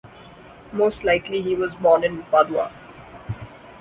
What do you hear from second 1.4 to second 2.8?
he was born in Padua.